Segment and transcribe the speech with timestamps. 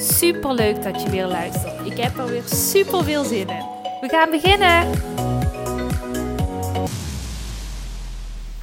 [0.00, 1.86] Super leuk dat je weer luistert.
[1.86, 3.64] Ik heb er weer super veel zin in.
[4.00, 4.90] We gaan beginnen.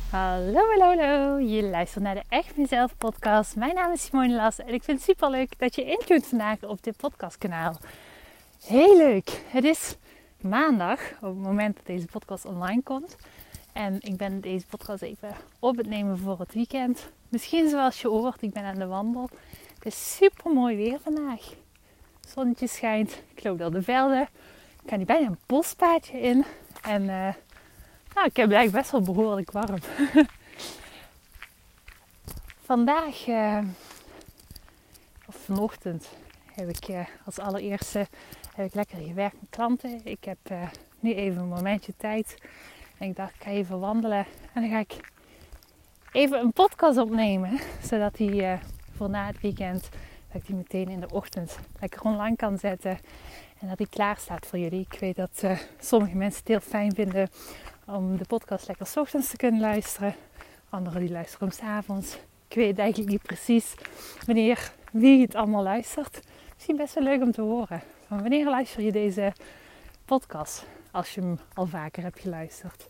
[0.09, 1.39] Hallo, hallo, hallo.
[1.39, 3.55] Je luistert naar de Echt Mezelf podcast.
[3.55, 6.63] Mijn naam is Simone Las en ik vind het super leuk dat je intunt vandaag
[6.63, 7.75] op dit podcastkanaal.
[8.65, 9.43] Heel leuk.
[9.47, 9.95] Het is
[10.41, 13.15] maandag, op het moment dat deze podcast online komt.
[13.73, 17.09] En ik ben deze podcast even op het nemen voor het weekend.
[17.29, 19.29] Misschien zoals je hoort, ik ben aan de wandel.
[19.85, 21.53] Het is super mooi weer vandaag.
[22.27, 23.21] Zonnetje schijnt.
[23.35, 24.21] Ik loop door de velden.
[24.83, 26.45] Ik ga nu bijna een bospaadje in.
[26.81, 27.33] En uh,
[28.13, 29.77] nou, ik heb eigenlijk best wel behoorlijk warm.
[32.69, 33.63] Vandaag, uh,
[35.25, 36.09] of vanochtend,
[36.45, 38.07] heb ik uh, als allereerste
[38.55, 40.01] heb ik lekker gewerkt met klanten.
[40.03, 42.37] Ik heb nu even een momentje tijd.
[42.97, 44.25] En ik dacht, ik ga even wandelen.
[44.53, 45.11] En dan ga ik
[46.11, 47.59] even een podcast opnemen.
[47.83, 48.43] Zodat die
[48.95, 49.89] voor na het weekend.
[50.27, 52.99] Dat ik die meteen in de ochtend lekker online kan zetten.
[53.59, 54.87] En dat die klaar staat voor jullie.
[54.89, 57.29] Ik weet dat uh, sommige mensen het heel fijn vinden
[57.85, 60.15] om de podcast lekker s ochtends te kunnen luisteren.
[60.69, 62.17] Anderen die luisteren om s avonds.
[62.47, 63.73] Ik weet eigenlijk niet precies
[64.25, 66.19] wanneer wie het allemaal luistert.
[66.53, 67.81] Misschien best wel leuk om te horen.
[68.07, 69.33] Wanneer luister je deze
[70.05, 70.65] podcast?
[70.91, 72.87] Als je hem al vaker hebt geluisterd.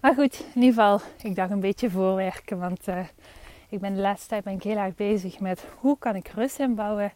[0.00, 2.58] Maar goed, in ieder geval, ik dacht een beetje voorwerken.
[2.58, 2.98] Want uh,
[3.72, 6.58] ik ben de laatste tijd ben ik heel erg bezig met hoe kan ik rust
[6.58, 7.12] inbouwen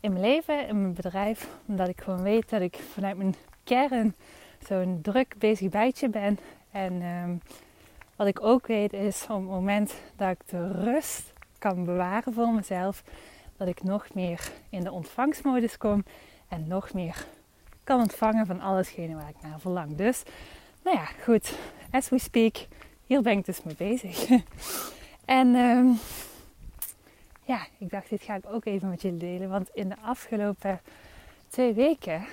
[0.00, 1.48] in mijn leven, in mijn bedrijf.
[1.66, 4.14] Omdat ik gewoon weet dat ik vanuit mijn kern
[4.66, 6.38] zo'n druk bezig bijtje ben.
[6.70, 7.40] En um,
[8.16, 12.52] wat ik ook weet is op het moment dat ik de rust kan bewaren voor
[12.52, 13.02] mezelf,
[13.56, 16.04] dat ik nog meer in de ontvangstmodus kom
[16.48, 17.26] en nog meer
[17.84, 19.96] kan ontvangen van allesgene waar ik naar verlang.
[19.96, 20.22] Dus,
[20.84, 21.58] nou ja, goed.
[21.90, 22.66] As we speak,
[23.06, 24.28] hier ben ik dus mee bezig.
[25.24, 25.98] En um,
[27.44, 29.48] ja, ik dacht, dit ga ik ook even met jullie delen.
[29.48, 30.80] Want in de afgelopen
[31.48, 32.24] twee weken,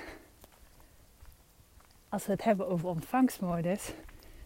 [2.08, 3.92] als we het hebben over ontvangstmodus,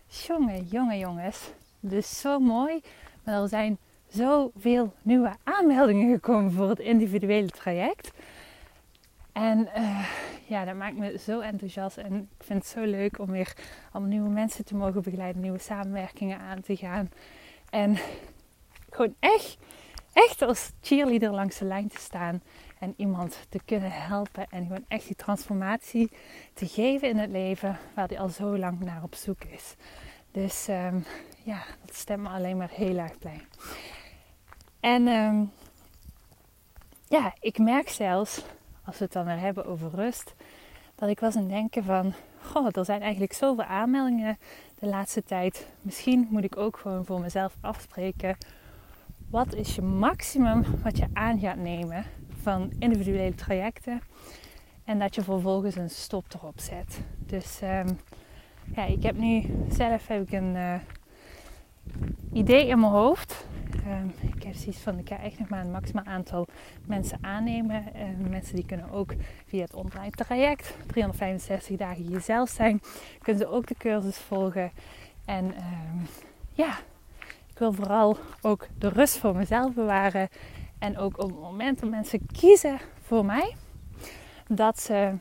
[0.06, 2.80] jongen, jongen, jongens, dus zo mooi.
[3.24, 8.10] Maar er zijn zoveel nieuwe aanmeldingen gekomen voor het individuele traject.
[9.32, 10.06] En uh,
[10.46, 11.96] ja, dat maakt me zo enthousiast.
[11.96, 13.56] En ik vind het zo leuk om weer
[13.92, 17.10] om nieuwe mensen te mogen begeleiden, nieuwe samenwerkingen aan te gaan.
[17.70, 17.96] En
[18.96, 19.58] gewoon echt,
[20.12, 22.42] echt als cheerleader langs de lijn te staan
[22.78, 26.10] en iemand te kunnen helpen en gewoon echt die transformatie
[26.54, 29.74] te geven in het leven waar hij al zo lang naar op zoek is.
[30.30, 31.04] Dus um,
[31.44, 33.40] ja, dat stemt me alleen maar heel erg blij.
[34.80, 35.52] En um,
[37.08, 38.42] ja, ik merk zelfs,
[38.84, 40.34] als we het dan weer hebben over rust,
[40.94, 44.38] dat ik was aan denken van, goh, er zijn eigenlijk zoveel aanmeldingen
[44.78, 45.66] de laatste tijd.
[45.80, 48.36] Misschien moet ik ook gewoon voor mezelf afspreken
[49.30, 52.04] wat is je maximum wat je aan gaat nemen
[52.40, 54.00] van individuele trajecten.
[54.84, 57.00] En dat je vervolgens een stop erop zet.
[57.18, 57.98] Dus um,
[58.74, 60.74] ja, ik heb nu zelf heb een uh,
[62.32, 63.46] idee in mijn hoofd.
[63.86, 66.46] Um, ik heb zoiets van, ik ga echt nog maar een maximaal aantal
[66.84, 67.94] mensen aannemen.
[67.94, 69.14] En mensen die kunnen ook
[69.46, 72.80] via het online traject, 365 dagen jezelf zijn,
[73.22, 74.70] kunnen ze ook de cursus volgen.
[75.24, 76.06] En um,
[76.52, 76.78] ja,
[77.56, 80.28] ik wil vooral ook de rust voor mezelf bewaren.
[80.78, 83.56] En ook op het moment dat mensen kiezen voor mij,
[84.48, 85.14] dat ze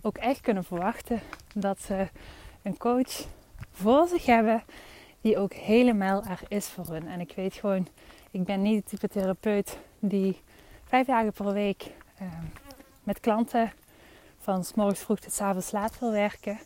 [0.00, 1.20] ook echt kunnen verwachten
[1.54, 2.08] dat ze
[2.62, 3.26] een coach
[3.70, 4.62] voor zich hebben
[5.20, 7.08] die ook helemaal er is voor hun.
[7.08, 7.88] En ik weet gewoon,
[8.30, 10.40] ik ben niet de type therapeut die
[10.84, 11.90] vijf dagen per week
[12.22, 12.28] uh,
[13.02, 13.72] met klanten
[14.38, 16.58] van s morgens vroeg tot s avonds laat wil werken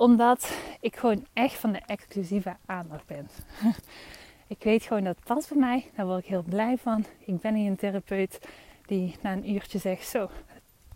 [0.00, 0.50] omdat
[0.80, 3.28] ik gewoon echt van de exclusieve aandacht ben.
[4.46, 5.90] ik weet gewoon dat past bij mij.
[5.96, 7.04] Daar word ik heel blij van.
[7.18, 8.38] Ik ben niet een therapeut
[8.86, 10.30] die na een uurtje zegt: Zo,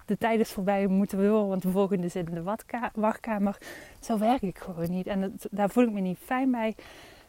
[0.06, 2.58] de tijd is voorbij, we moeten door, want de volgende zit in de
[2.94, 3.58] wachtkamer.
[4.00, 5.06] Zo werk ik gewoon niet.
[5.06, 6.74] En daar voel ik me niet fijn bij.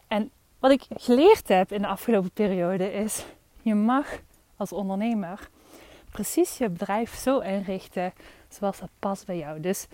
[0.08, 3.26] En wat ik geleerd heb in de afgelopen periode is:
[3.62, 4.20] je mag
[4.56, 5.50] als ondernemer
[6.16, 8.14] precies je bedrijf zo inrichten
[8.50, 9.60] zoals dat past bij jou.
[9.60, 9.88] Dus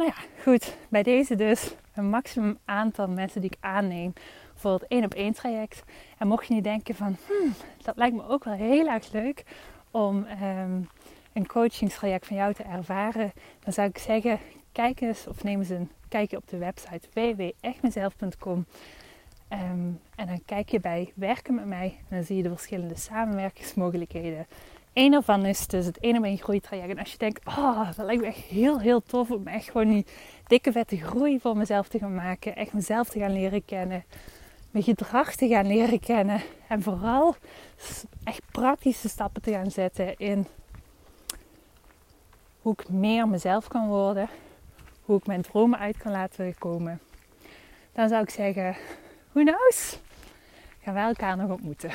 [0.00, 0.76] nou ja, goed.
[0.88, 4.12] Bij deze dus een maximum aantal mensen die ik aanneem
[4.54, 5.82] voor het één op één traject.
[6.18, 9.44] En mocht je niet denken van, hmm, dat lijkt me ook wel heel erg leuk
[9.90, 10.88] om um,
[11.32, 13.32] een coachingstraject van jou te ervaren,
[13.64, 14.38] dan zou ik zeggen,
[14.72, 18.52] kijk eens of neem eens een kijkje op de website www.echtmezelf.com.
[18.58, 18.66] Um,
[19.48, 22.96] ehm, en dan kijk je bij werken met mij en dan zie je de verschillende
[22.96, 24.46] samenwerkingsmogelijkheden.
[24.92, 26.90] Eén ervan is dus het ene één groeitraject.
[26.90, 29.88] En als je denkt, oh, dat lijkt me echt heel, heel tof om echt gewoon
[29.88, 30.06] die
[30.46, 32.56] dikke vette groei voor mezelf te gaan maken.
[32.56, 34.04] Echt mezelf te gaan leren kennen.
[34.70, 36.42] Mijn gedrag te gaan leren kennen.
[36.68, 37.36] En vooral
[38.24, 40.46] echt praktische stappen te gaan zetten in
[42.62, 44.28] hoe ik meer mezelf kan worden.
[45.04, 47.00] Hoe ik mijn dromen uit kan laten komen.
[47.92, 48.76] Dan zou ik zeggen,
[49.32, 49.98] who knows?
[50.82, 51.90] Gaan wij elkaar nog ontmoeten.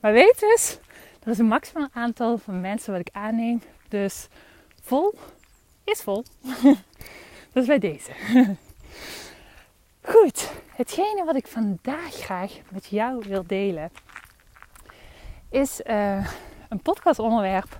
[0.00, 0.78] Maar weet dus,
[1.22, 3.62] er is een maximaal aantal van mensen wat ik aanneem.
[3.88, 4.28] Dus
[4.82, 5.14] vol
[5.84, 6.24] is vol.
[7.52, 8.10] dat is bij deze.
[10.12, 13.90] Goed, hetgene wat ik vandaag graag met jou wil delen,
[15.50, 16.28] is uh,
[16.68, 17.78] een podcastonderwerp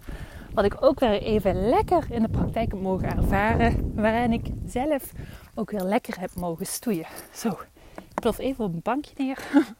[0.55, 5.12] wat ik ook weer even lekker in de praktijk heb mogen ervaren, waarin ik zelf
[5.55, 7.06] ook weer lekker heb mogen stoeien.
[7.32, 7.49] Zo,
[7.94, 9.38] ik plof even op een bankje neer.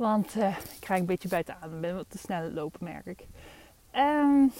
[0.00, 1.80] Want uh, ik krijg een beetje buiten adem.
[1.80, 3.26] ben wat te snel lopen, merk ik.
[3.96, 4.52] Um,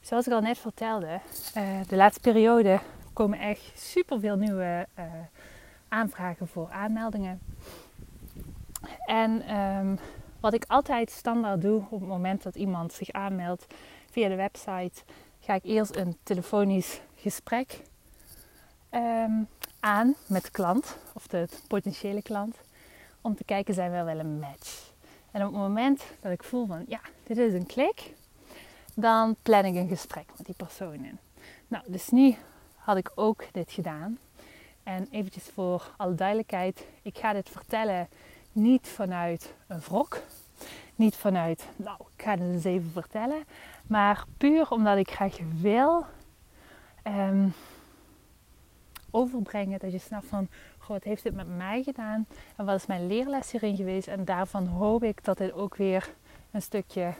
[0.00, 1.20] zoals ik al net vertelde,
[1.56, 2.80] uh, de laatste periode
[3.12, 5.04] komen echt super veel nieuwe uh,
[5.88, 7.40] aanvragen voor aanmeldingen.
[9.06, 9.98] En um,
[10.40, 13.66] wat ik altijd standaard doe op het moment dat iemand zich aanmeldt
[14.10, 15.02] via de website,
[15.40, 17.82] ga ik eerst een telefonisch gesprek
[18.90, 19.48] um,
[19.80, 22.56] aan met de klant of de potentiële klant
[23.22, 24.90] om te kijken zijn we wel een match.
[25.30, 28.14] En op het moment dat ik voel van ja, dit is een klik,
[28.94, 31.18] dan plan ik een gesprek met die persoon in.
[31.68, 32.36] Nou, dus nu
[32.74, 34.18] had ik ook dit gedaan.
[34.82, 38.08] En eventjes voor alle duidelijkheid, ik ga dit vertellen
[38.52, 40.20] niet vanuit een wrok.
[40.94, 43.44] Niet vanuit, nou, ik ga het eens even vertellen.
[43.86, 46.06] Maar puur omdat ik graag wil
[47.04, 47.54] um,
[49.10, 50.48] overbrengen dat je snapt van,
[50.86, 52.26] wat heeft dit met mij gedaan?
[52.56, 54.08] En wat is mijn leerles hierin geweest?
[54.08, 56.14] En daarvan hoop ik dat dit ook weer
[56.50, 57.14] een stukje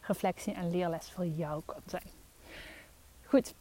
[0.00, 2.10] reflectie en leerles voor jou kan zijn.
[3.24, 3.54] Goed,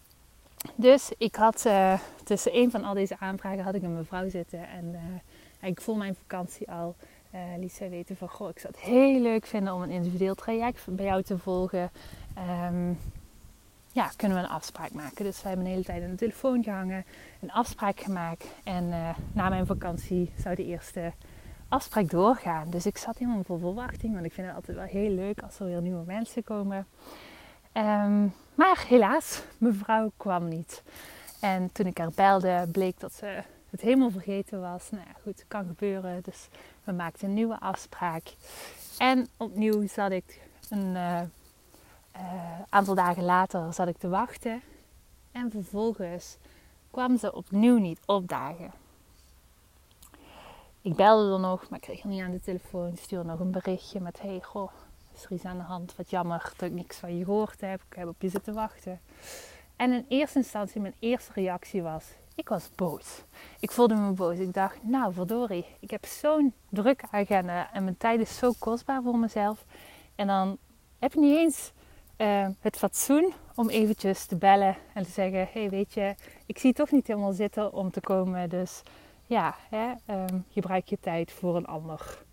[0.75, 4.68] dus ik had uh, tussen een van al deze aanvragen had ik een mevrouw zitten
[4.69, 6.95] en uh, ik voel mijn vakantie al.
[7.33, 10.35] Uh, liet zij weten van, goh, ik zou het heel leuk vinden om een individueel
[10.35, 11.91] traject bij jou te volgen.
[12.69, 13.00] Um,
[13.97, 15.23] ja, kunnen we een afspraak maken.
[15.23, 17.05] Dus we hebben een hele tijd aan de telefoon gehangen,
[17.41, 18.45] een afspraak gemaakt.
[18.63, 21.11] En uh, na mijn vakantie zou de eerste
[21.67, 22.69] afspraak doorgaan.
[22.69, 25.59] Dus ik zat helemaal vol verwachting, want ik vind het altijd wel heel leuk als
[25.59, 26.88] er weer nieuwe mensen komen.
[27.73, 30.83] Um, maar helaas, mevrouw kwam niet.
[31.39, 34.89] En toen ik haar belde, bleek dat ze het helemaal vergeten was.
[34.89, 36.21] Nou goed, kan gebeuren.
[36.23, 36.47] Dus
[36.83, 38.33] we maakten een nieuwe afspraak.
[38.97, 41.21] En opnieuw zat ik een uh,
[42.22, 44.62] uh, aantal dagen later zat ik te wachten.
[45.31, 46.38] En vervolgens
[46.92, 48.72] kwam ze opnieuw niet opdagen.
[50.81, 52.98] Ik belde er nog, maar kreeg er niet aan de telefoon.
[52.98, 54.72] Stuurde nog een berichtje met: Hey, goh,
[55.14, 55.96] is er iets aan de hand?
[55.96, 57.81] Wat jammer dat ik niks van je gehoord heb.
[57.90, 59.00] Ik heb op je zitten wachten.
[59.75, 62.06] En in eerste instantie, mijn eerste reactie was:
[62.38, 63.24] ik was boos.
[63.60, 64.38] Ik voelde me boos.
[64.38, 69.02] Ik dacht: Nou, verdorie, ik heb zo'n drukke agenda en mijn tijd is zo kostbaar
[69.02, 69.66] voor mezelf.
[70.16, 70.57] En dan
[71.00, 71.71] heb je niet eens
[72.18, 76.74] uh, het fatsoen om eventjes te bellen en te zeggen: Hey, weet je, ik zie
[76.74, 78.50] toch niet helemaal zitten om te komen.
[78.50, 78.81] Dus
[79.26, 82.24] ja, hè, um, gebruik je tijd voor een ander.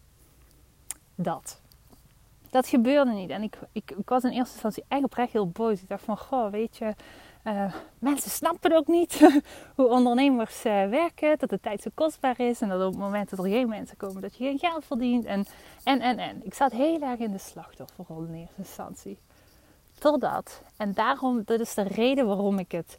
[1.15, 1.61] Dat.
[2.51, 3.31] Dat gebeurde niet.
[3.31, 5.83] En ik, ik, ik, was in eerste instantie echt oprecht heel boos.
[5.83, 6.95] Ik dacht van, goh, weet je,
[7.45, 9.21] uh, mensen snappen ook niet
[9.77, 11.39] hoe ondernemers uh, werken.
[11.39, 12.61] Dat de tijd zo kostbaar is.
[12.61, 15.25] En dat op het moment dat er geen mensen komen, dat je geen geld verdient.
[15.25, 15.47] En,
[15.85, 16.45] en, en, en.
[16.45, 19.19] Ik zat heel erg in de slachtofferrol in eerste instantie.
[20.05, 22.97] Totdat, en daarom, dat is de reden waarom ik het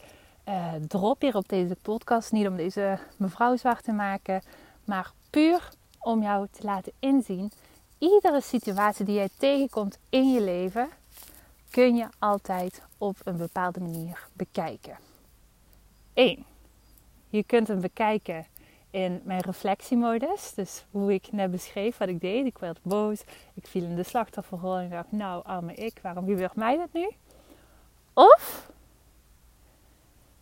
[0.50, 2.32] uh, drop hier op deze podcast.
[2.32, 4.42] Niet om deze mevrouw zwart te maken,
[4.86, 5.70] maar puur
[6.00, 7.52] om jou te laten inzien.
[7.98, 10.90] Iedere situatie die jij tegenkomt in je leven,
[11.70, 14.98] kun je altijd op een bepaalde manier bekijken.
[16.14, 16.46] 1.
[17.30, 18.46] Je kunt hem bekijken
[18.96, 20.54] in mijn reflectiemodus.
[20.54, 22.46] Dus hoe ik net beschreef wat ik deed.
[22.46, 23.24] Ik werd boos.
[23.54, 27.10] Ik viel in de slachtofferrol en dacht, nou arme ik, waarom gebeurt mij dat nu?
[28.14, 28.72] Of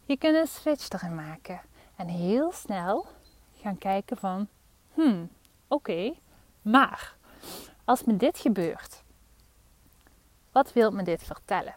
[0.05, 1.61] je kunt een switch erin maken.
[1.95, 3.05] En heel snel
[3.61, 4.47] gaan kijken van,
[4.93, 5.29] hmm,
[5.67, 6.13] oké,
[6.61, 7.15] maar
[7.83, 9.03] als me dit gebeurt,
[10.51, 11.75] wat wil me dit vertellen?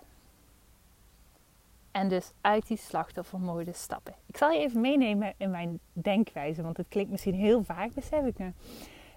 [1.96, 4.14] En dus uit die slachtoffermode stappen.
[4.26, 8.24] Ik zal je even meenemen in mijn denkwijze, want het klinkt misschien heel vaak, besef
[8.24, 8.52] ik me.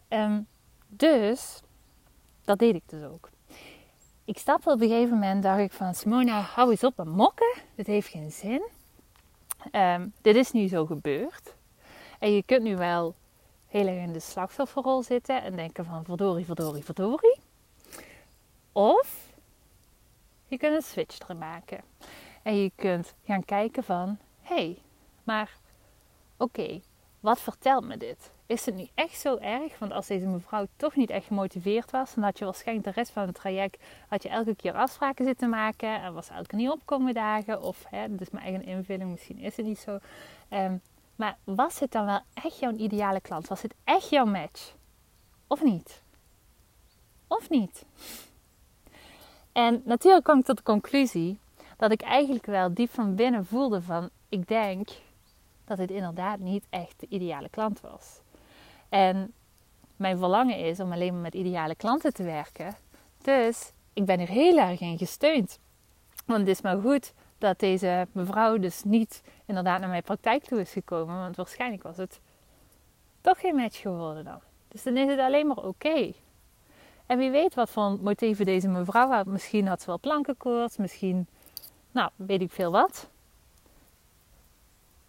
[0.09, 0.47] Um,
[0.87, 1.61] dus,
[2.43, 3.29] dat deed ik dus ook.
[4.25, 7.57] Ik stapte op een gegeven moment, dacht ik van Simona, hou eens op met mokken.
[7.75, 8.67] Dit heeft geen zin.
[9.71, 11.55] Ehm, dit is nu zo gebeurd.
[12.19, 13.15] En je kunt nu wel
[13.67, 17.39] heel erg in de slachtofferrol zitten en denken van verdorie, verdorie, verdorie.
[18.71, 19.33] Of
[20.45, 21.81] je kunt een switch erin maken.
[22.41, 24.77] En je kunt gaan kijken van, hé, hey,
[25.23, 25.57] maar
[26.37, 26.81] oké,
[27.19, 28.31] wat vertelt me dit?
[28.45, 29.79] Is het nu echt zo erg?
[29.79, 33.11] Want als deze mevrouw toch niet echt gemotiveerd was, dan had je waarschijnlijk de rest
[33.11, 36.69] van het traject had je elke keer afspraken zitten maken en was elke keer niet
[36.69, 37.61] opkomen dagen.
[37.61, 39.99] Of, hè, dat is mijn eigen invulling, misschien is het niet zo.
[40.49, 40.77] Ehm,
[41.15, 43.47] maar was het dan wel echt jouw ideale klant?
[43.47, 44.73] Was het echt jouw match?
[45.47, 46.01] Of niet?
[47.27, 47.85] Of niet?
[49.51, 51.39] En natuurlijk kwam ik tot de conclusie
[51.79, 54.89] dat ik eigenlijk wel diep van binnen voelde van ik denk
[55.65, 58.21] dat dit inderdaad niet echt de ideale klant was.
[58.89, 59.33] En
[59.95, 62.75] mijn verlangen is om alleen maar met ideale klanten te werken.
[63.21, 65.59] Dus ik ben er heel erg in gesteund.
[66.25, 70.59] Want het is maar goed dat deze mevrouw dus niet inderdaad naar mijn praktijk toe
[70.59, 71.19] is gekomen.
[71.19, 72.19] Want waarschijnlijk was het
[73.21, 74.39] toch geen match geworden dan.
[74.67, 76.11] Dus dan is het alleen maar oké.
[77.05, 79.25] En wie weet wat voor motieven deze mevrouw had.
[79.25, 81.27] Misschien had ze wel plankenkoorts, misschien,
[81.91, 83.09] nou, weet ik veel wat.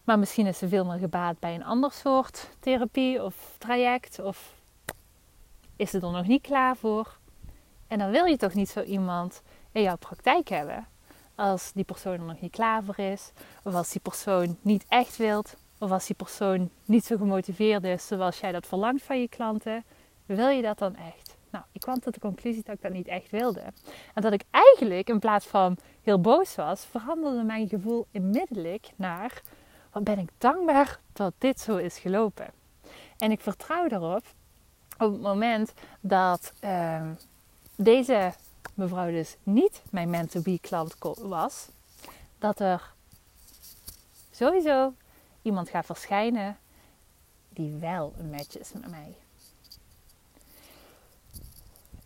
[0.04, 4.18] Maar misschien is ze veel meer gebaat bij een ander soort therapie of traject.
[4.18, 4.54] Of
[5.76, 7.18] is ze er nog niet klaar voor.
[7.87, 10.87] En dan wil je toch niet zo iemand in jouw praktijk hebben.
[11.34, 13.32] Als die persoon er nog niet klaar voor is.
[13.62, 15.56] Of als die persoon niet echt wilt.
[15.78, 19.84] Of als die persoon niet zo gemotiveerd is zoals jij dat verlangt van je klanten.
[20.26, 21.29] Wil je dat dan echt?
[21.50, 23.62] Nou, ik kwam tot de conclusie dat ik dat niet echt wilde.
[24.14, 29.42] En dat ik eigenlijk in plaats van heel boos was, veranderde mijn gevoel onmiddellijk naar
[29.92, 32.50] wat ben ik dankbaar dat dit zo is gelopen.
[33.19, 34.25] En ik vertrouw erop
[34.99, 37.12] op het moment dat ehm,
[37.76, 38.33] deze
[38.75, 41.69] mevrouw dus niet mijn mentor klant was,
[42.38, 42.92] dat er
[44.30, 44.95] sowieso
[45.42, 46.59] iemand gaat verschijnen
[47.49, 49.14] die wel een match is met mij.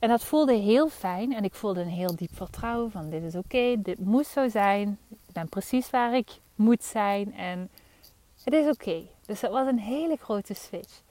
[0.05, 3.35] En dat voelde heel fijn en ik voelde een heel diep vertrouwen van dit is
[3.35, 4.99] oké, dit moet zo zijn.
[5.11, 7.71] Ik ben precies waar ik moet zijn en
[8.43, 9.03] het is oké.
[9.27, 11.03] Dus dat was een hele grote switch.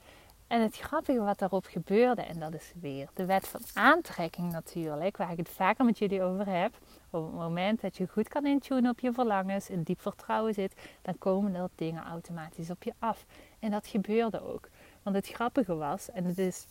[0.46, 5.16] En het grappige wat daarop gebeurde, en dat is weer de wet van aantrekking natuurlijk,
[5.16, 6.78] waar ik het vaker met jullie over heb.
[7.10, 10.74] Op het moment dat je goed kan intunen op je verlangens, in diep vertrouwen zit,
[11.02, 13.26] dan komen er dingen automatisch op je af.
[13.58, 14.68] En dat gebeurde ook.
[15.02, 16.66] Want het grappige was, en het is,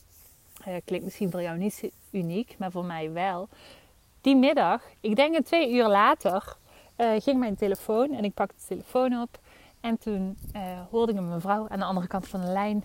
[0.68, 3.50] uh, klinkt misschien voor jou niet uniek, maar voor mij wel.
[4.22, 6.56] Die middag, ik denk een twee uur later,
[6.98, 9.40] uh, ging mijn telefoon en ik pakte de telefoon op.
[9.82, 12.84] En toen uh, hoorde ik een mevrouw aan de andere kant van de lijn.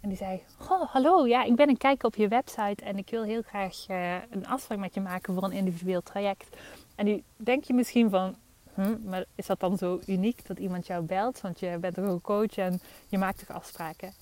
[0.00, 3.10] En die zei: Goh, hallo, ja, ik ben een kijker op je website en ik
[3.10, 3.84] wil heel graag
[4.30, 6.56] een afspraak met je maken voor een individueel traject.
[6.94, 8.36] En nu denk je misschien van:
[8.74, 11.40] hm, maar is dat dan zo uniek dat iemand jou belt?
[11.40, 14.12] Want je bent toch een coach en je maakt toch afspraken?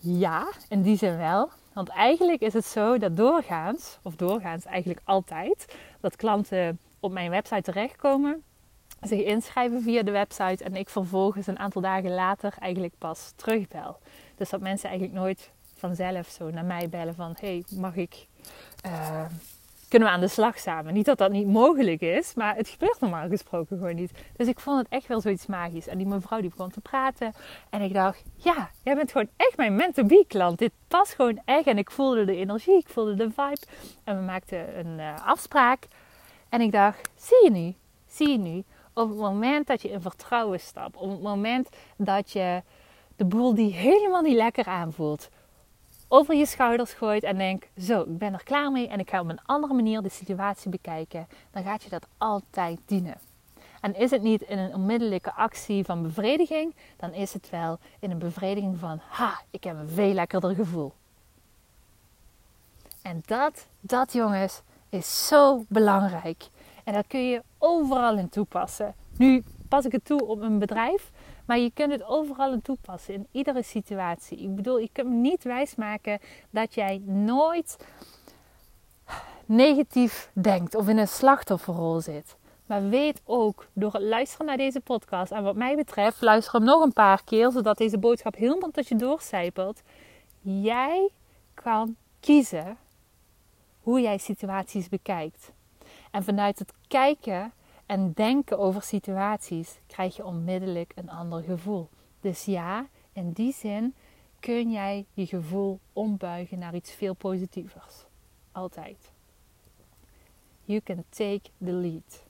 [0.00, 1.50] Ja, in die zin wel.
[1.72, 7.30] Want eigenlijk is het zo dat doorgaans, of doorgaans eigenlijk altijd, dat klanten op mijn
[7.30, 8.44] website terechtkomen
[9.00, 13.98] zich inschrijven via de website en ik vervolgens een aantal dagen later eigenlijk pas terugbel.
[14.36, 18.26] Dus dat mensen eigenlijk nooit vanzelf zo naar mij bellen van hey, mag ik,
[18.86, 19.24] uh,
[19.88, 20.94] kunnen we aan de slag samen?
[20.94, 24.10] Niet dat dat niet mogelijk is, maar het gebeurt normaal gesproken gewoon niet.
[24.36, 25.88] Dus ik vond het echt wel zoiets magisch.
[25.88, 27.32] En die mevrouw die begon te praten
[27.70, 30.58] en ik dacht, ja, jij bent gewoon echt mijn mentor klant.
[30.58, 33.66] Dit past gewoon echt en ik voelde de energie, ik voelde de vibe.
[34.04, 35.88] En we maakten een uh, afspraak
[36.48, 37.74] en ik dacht, zie je nu,
[38.06, 38.64] zie je nu
[38.94, 42.62] op het moment dat je in vertrouwen stapt, op het moment dat je
[43.16, 45.28] de boel die helemaal niet lekker aanvoelt,
[46.08, 49.20] over je schouders gooit en denkt: Zo, ik ben er klaar mee en ik ga
[49.20, 53.18] op een andere manier de situatie bekijken, dan gaat je dat altijd dienen.
[53.80, 58.10] En is het niet in een onmiddellijke actie van bevrediging, dan is het wel in
[58.10, 60.92] een bevrediging van: Ha, ik heb een veel lekkerder gevoel.
[63.02, 66.48] En dat, dat jongens, is zo belangrijk.
[66.84, 68.94] En dat kun je overal in toepassen.
[69.16, 71.10] Nu pas ik het toe op een bedrijf,
[71.46, 74.38] maar je kunt het overal toepassen, in iedere situatie.
[74.38, 76.18] Ik bedoel, je kunt me niet wijsmaken
[76.50, 77.76] dat jij nooit
[79.46, 82.36] negatief denkt of in een slachtofferrol zit.
[82.66, 86.64] Maar weet ook door het luisteren naar deze podcast, en wat mij betreft, luister hem
[86.64, 89.82] nog een paar keer, zodat deze boodschap helemaal tot je doorcijpelt.
[90.40, 91.08] Jij
[91.54, 92.76] kan kiezen
[93.80, 95.52] hoe jij situaties bekijkt.
[96.10, 97.52] En vanuit het kijken
[97.86, 101.88] en denken over situaties, krijg je onmiddellijk een ander gevoel.
[102.20, 103.94] Dus ja, in die zin
[104.40, 107.94] kun jij je gevoel ombuigen naar iets veel positievers.
[108.52, 109.10] Altijd.
[110.64, 112.24] You can take the lead.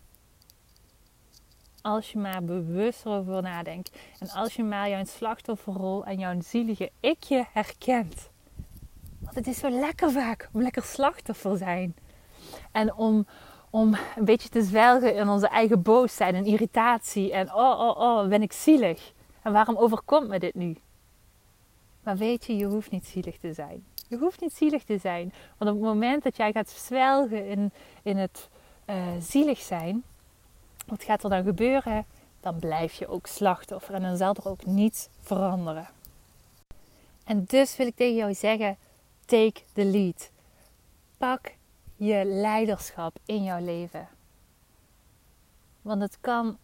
[1.82, 3.96] Als je maar bewust erover nadenkt.
[4.18, 8.30] En als je maar jouw slachtofferrol en jouw zielige ikje herkent.
[9.18, 11.96] Want het is zo lekker vaak om lekker slachtoffer te zijn.
[12.72, 13.26] En om,
[13.76, 17.32] om een beetje te zwelgen in onze eigen boosheid en irritatie.
[17.32, 19.12] En oh, oh, oh, ben ik zielig.
[19.42, 20.76] En waarom overkomt me dit nu?
[22.02, 23.84] Maar weet je, je hoeft niet zielig te zijn.
[24.08, 25.32] Je hoeft niet zielig te zijn.
[25.58, 28.48] Want op het moment dat jij gaat zwelgen in, in het
[28.86, 30.04] uh, zielig zijn,
[30.86, 32.04] wat gaat er dan gebeuren?
[32.40, 35.88] Dan blijf je ook slachtoffer en dan zal er ook niets veranderen.
[37.24, 38.76] En dus wil ik tegen jou zeggen:
[39.24, 40.30] take the lead.
[41.16, 41.52] Pak
[41.96, 44.08] je leiderschap in jouw leven.
[45.82, 46.58] Want het kan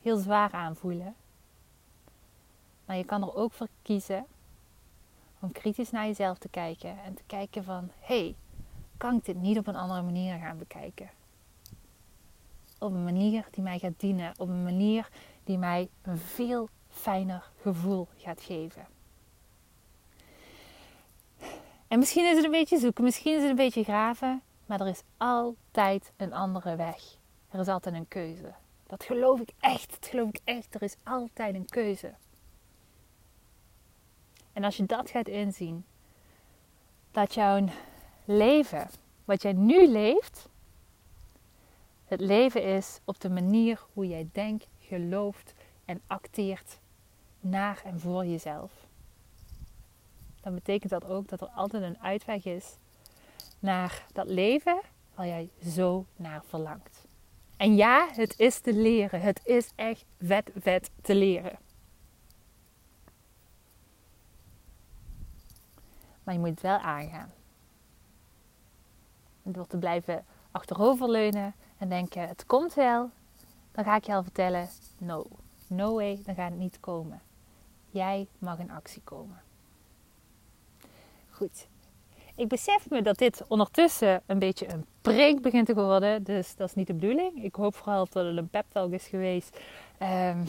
[0.00, 1.14] heel zwaar aanvoelen.
[2.84, 4.26] Maar je kan er ook voor kiezen
[5.40, 8.36] om kritisch naar jezelf te kijken en te kijken van hé, hey,
[8.96, 11.10] kan ik dit niet op een andere manier gaan bekijken?
[12.78, 15.08] Op een manier die mij gaat dienen, op een manier
[15.44, 18.95] die mij een veel fijner gevoel gaat geven.
[21.88, 24.88] En misschien is het een beetje zoeken, misschien is het een beetje graven, maar er
[24.88, 27.16] is altijd een andere weg.
[27.50, 28.54] Er is altijd een keuze.
[28.86, 30.74] Dat geloof ik echt, dat geloof ik echt.
[30.74, 32.14] Er is altijd een keuze.
[34.52, 35.84] En als je dat gaat inzien,
[37.10, 37.68] dat jouw
[38.24, 38.90] leven,
[39.24, 40.48] wat jij nu leeft,
[42.04, 46.78] het leven is op de manier hoe jij denkt, gelooft en acteert
[47.40, 48.85] naar en voor jezelf.
[50.46, 52.76] Dan betekent dat ook dat er altijd een uitweg is
[53.58, 54.80] naar dat leven
[55.14, 57.06] waar jij zo naar verlangt.
[57.56, 59.20] En ja, het is te leren.
[59.20, 61.58] Het is echt vet, vet te leren.
[66.22, 67.32] Maar je moet het wel aangaan.
[69.42, 73.10] door te blijven achteroverleunen en denken: het komt wel,
[73.72, 74.68] dan ga ik je al vertellen:
[74.98, 75.26] no,
[75.66, 77.22] no way, dan gaat het niet komen.
[77.90, 79.44] Jij mag in actie komen.
[81.36, 81.66] Goed.
[82.34, 86.22] Ik besef me dat dit ondertussen een beetje een preek begint te worden.
[86.22, 87.44] Dus dat is niet de bedoeling.
[87.44, 89.60] Ik hoop vooral dat het een pep is geweest.
[90.02, 90.44] Um,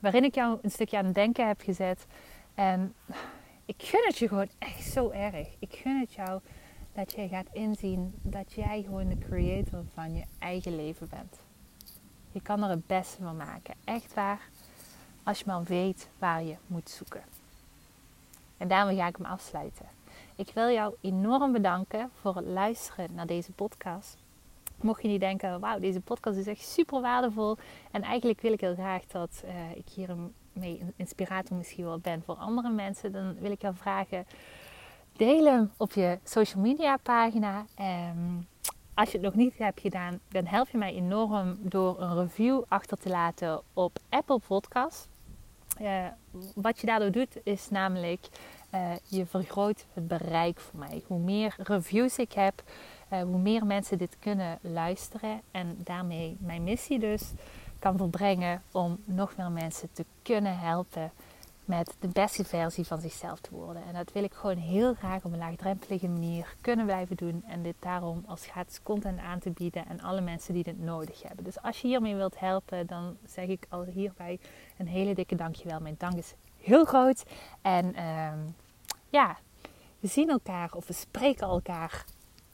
[0.00, 2.06] waarin ik jou een stukje aan het denken heb gezet.
[2.54, 2.94] En
[3.64, 5.48] ik gun het je gewoon echt zo erg.
[5.58, 6.40] Ik gun het jou
[6.92, 11.36] dat jij gaat inzien dat jij gewoon de creator van je eigen leven bent.
[12.32, 13.74] Je kan er het beste van maken.
[13.84, 14.48] Echt waar.
[15.22, 17.22] Als je maar weet waar je moet zoeken.
[18.56, 19.93] En daarmee ga ik hem afsluiten.
[20.36, 24.16] Ik wil jou enorm bedanken voor het luisteren naar deze podcast.
[24.80, 27.56] Mocht je niet denken, wauw, deze podcast is echt super waardevol.
[27.90, 30.16] En eigenlijk wil ik heel graag dat uh, ik hier
[30.52, 34.26] mee een inspirator misschien wel ben voor andere mensen, dan wil ik jou vragen:
[35.12, 37.66] deel hem op je social media pagina.
[37.80, 38.46] Um,
[38.94, 42.62] als je het nog niet hebt gedaan, dan help je mij enorm door een review
[42.68, 45.08] achter te laten op Apple Podcast.
[45.80, 46.06] Uh,
[46.54, 48.28] wat je daardoor doet, is namelijk
[48.74, 51.02] uh, je vergroot het bereik voor mij.
[51.06, 52.62] Hoe meer reviews ik heb,
[53.12, 57.32] uh, hoe meer mensen dit kunnen luisteren en daarmee mijn missie dus
[57.78, 61.12] kan volbrengen om nog meer mensen te kunnen helpen
[61.64, 63.82] met de beste versie van zichzelf te worden.
[63.86, 67.44] En dat wil ik gewoon heel graag op een laagdrempelige manier kunnen blijven doen.
[67.46, 71.22] En dit daarom als gratis content aan te bieden aan alle mensen die dit nodig
[71.22, 71.44] hebben.
[71.44, 74.38] Dus als je hiermee wilt helpen, dan zeg ik al hierbij
[74.78, 75.80] een hele dikke dankjewel.
[75.80, 77.24] Mijn dank is heel groot.
[77.62, 78.32] En uh,
[79.14, 79.36] ja,
[80.00, 82.04] we zien elkaar of we spreken elkaar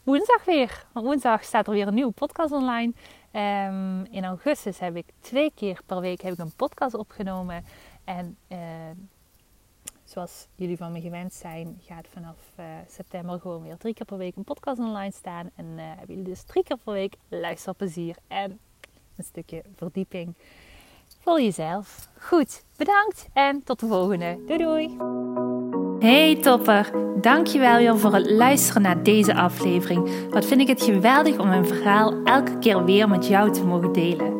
[0.02, 0.86] woensdag weer.
[0.92, 2.92] Want woensdag staat er weer een nieuwe podcast online.
[3.32, 7.64] Um, in augustus heb ik twee keer per week heb ik een podcast opgenomen.
[8.04, 8.58] En uh,
[10.04, 14.18] zoals jullie van me gewend zijn, gaat vanaf uh, september gewoon weer drie keer per
[14.18, 15.50] week een podcast online staan.
[15.54, 18.58] En uh, hebben jullie dus drie keer per week luisterplezier en
[19.16, 20.34] een stukje verdieping
[21.18, 22.08] voor jezelf.
[22.18, 24.44] Goed, bedankt en tot de volgende.
[24.46, 25.39] Doei doei!
[26.00, 30.10] Hey topper, dankjewel weer voor het luisteren naar deze aflevering.
[30.30, 33.92] Wat vind ik het geweldig om mijn verhaal elke keer weer met jou te mogen
[33.92, 34.39] delen.